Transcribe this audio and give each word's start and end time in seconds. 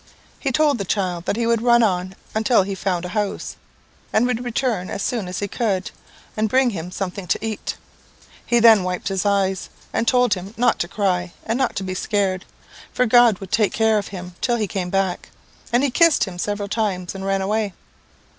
He 0.39 0.51
told 0.51 0.79
the 0.79 0.83
child 0.83 1.25
that 1.25 1.35
he 1.35 1.45
would 1.45 1.61
run 1.61 1.83
on 1.83 2.15
until 2.33 2.63
he 2.63 2.73
found 2.73 3.05
a 3.05 3.09
house, 3.09 3.55
and 4.11 4.25
would 4.25 4.43
return 4.43 4.89
as 4.89 5.03
soon 5.03 5.27
as 5.27 5.37
he 5.37 5.47
could, 5.47 5.91
and 6.35 6.49
bring 6.49 6.71
him 6.71 6.89
something 6.89 7.27
to 7.27 7.45
eat. 7.45 7.75
He 8.43 8.59
then 8.59 8.81
wiped 8.81 9.09
his 9.09 9.27
eyes, 9.27 9.69
and 9.93 10.07
told 10.07 10.33
him 10.33 10.55
not 10.57 10.79
to 10.79 10.87
cry, 10.87 11.33
and 11.45 11.55
not 11.55 11.75
to 11.75 11.83
be 11.83 11.93
scared, 11.93 12.45
for 12.91 13.05
God 13.05 13.37
would 13.37 13.51
take 13.51 13.73
care 13.73 13.99
of 13.99 14.07
him 14.07 14.33
till 14.41 14.55
he 14.55 14.65
came 14.65 14.89
back, 14.89 15.29
and 15.71 15.83
he 15.83 15.91
kissed 15.91 16.23
him 16.23 16.39
several 16.39 16.67
times, 16.67 17.13
and 17.13 17.23
ran 17.23 17.43
away. 17.43 17.73